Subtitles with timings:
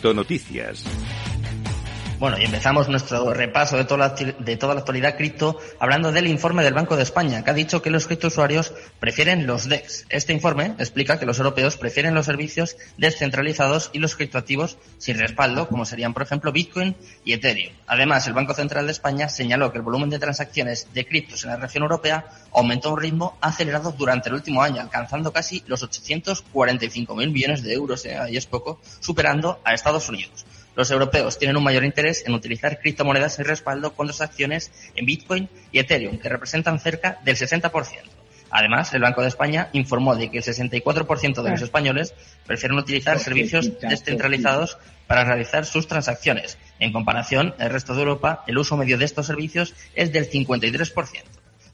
[0.00, 0.84] Criptonoticias.
[2.18, 6.26] Bueno, y empezamos nuestro repaso de toda, la, de toda la actualidad cripto hablando del
[6.26, 10.04] informe del Banco de España, que ha dicho que los criptousuarios prefieren los DEX.
[10.08, 15.68] Este informe explica que los europeos prefieren los servicios descentralizados y los criptoactivos sin respaldo,
[15.68, 17.72] como serían, por ejemplo, Bitcoin y Ethereum.
[17.86, 21.50] Además, el Banco Central de España señaló que el volumen de transacciones de criptos en
[21.50, 25.88] la región europea aumentó a un ritmo acelerado durante el último año, alcanzando casi los
[25.88, 30.44] 845.000 millones de euros, eh, ahí es poco, superando a Estados Unidos.
[30.78, 35.48] Los europeos tienen un mayor interés en utilizar criptomonedas y respaldo con acciones en Bitcoin
[35.72, 37.72] y Ethereum, que representan cerca del 60%.
[38.50, 42.14] Además, el Banco de España informó de que el 64% de los españoles
[42.46, 44.78] prefieren utilizar servicios descentralizados
[45.08, 46.58] para realizar sus transacciones.
[46.78, 51.24] En comparación, el resto de Europa, el uso medio de estos servicios es del 53%.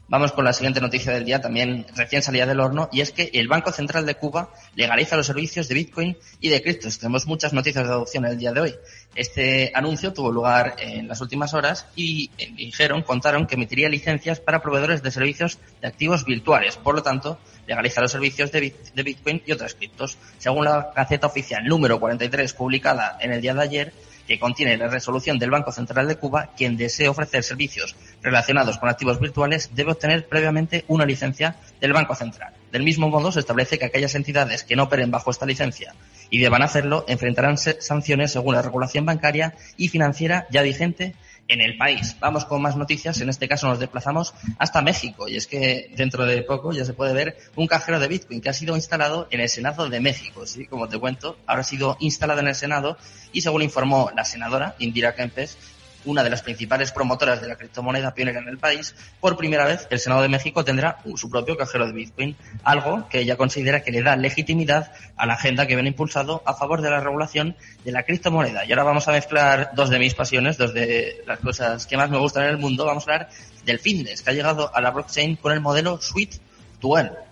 [0.07, 3.31] Vamos con la siguiente noticia del día, también recién salida del horno, y es que
[3.33, 6.99] el Banco Central de Cuba legaliza los servicios de Bitcoin y de criptos.
[6.99, 8.75] Tenemos muchas noticias de adopción el día de hoy.
[9.15, 14.39] Este anuncio tuvo lugar en las últimas horas y eh, dijeron, contaron que emitiría licencias
[14.39, 16.77] para proveedores de servicios de activos virtuales.
[16.77, 20.19] Por lo tanto, legaliza los servicios de, Bitcoin y otras criptos.
[20.37, 23.93] Según la Gaceta Oficial número 43 publicada en el día de ayer,
[24.27, 28.89] que contiene la resolución del Banco Central de Cuba, quien desee ofrecer servicios relacionados con
[28.89, 32.53] activos virtuales debe obtener previamente una licencia del Banco Central.
[32.71, 35.93] Del mismo modo, se establece que aquellas entidades que no operen bajo esta licencia
[36.29, 41.15] y deban hacerlo enfrentarán sanciones según la regulación bancaria y financiera ya vigente
[41.47, 42.17] en el país.
[42.19, 43.21] Vamos con más noticias.
[43.21, 45.27] En este caso nos desplazamos hasta México.
[45.27, 48.49] Y es que dentro de poco ya se puede ver un cajero de Bitcoin que
[48.49, 50.45] ha sido instalado en el Senado de México.
[50.47, 52.97] Sí, como te cuento, ahora ha sido instalado en el Senado
[53.31, 55.57] y según informó la senadora Indira Kempes,
[56.05, 59.87] una de las principales promotoras de la criptomoneda pionera en el país, por primera vez
[59.89, 63.91] el Senado de México tendrá su propio cajero de Bitcoin, algo que ella considera que
[63.91, 67.91] le da legitimidad a la agenda que viene impulsado a favor de la regulación de
[67.91, 68.65] la criptomoneda.
[68.65, 72.09] Y ahora vamos a mezclar dos de mis pasiones, dos de las cosas que más
[72.09, 72.85] me gustan en el mundo.
[72.85, 73.29] Vamos a hablar
[73.65, 76.37] del fitness, que ha llegado a la blockchain con el modelo Suite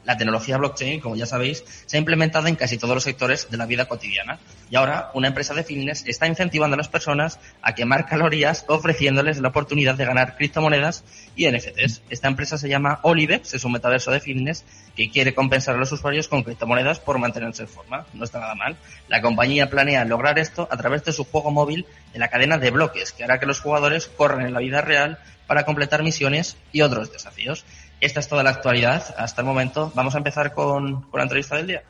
[0.03, 3.57] la tecnología blockchain, como ya sabéis, se ha implementado en casi todos los sectores de
[3.57, 4.39] la vida cotidiana.
[4.69, 9.39] Y ahora una empresa de fitness está incentivando a las personas a quemar calorías ofreciéndoles
[9.39, 11.03] la oportunidad de ganar criptomonedas
[11.35, 12.01] y NFTs.
[12.09, 14.65] Esta empresa se llama Olivex, es un metaverso de fitness
[14.95, 18.05] que quiere compensar a los usuarios con criptomonedas por mantenerse en forma.
[18.13, 18.75] No está nada mal.
[19.07, 22.71] La compañía planea lograr esto a través de su juego móvil en la cadena de
[22.71, 26.81] bloques, que hará que los jugadores corran en la vida real para completar misiones y
[26.81, 27.65] otros desafíos.
[28.03, 29.89] Esta es toda la actualidad hasta el momento.
[29.95, 31.83] Vamos a empezar con, con la entrevista del día.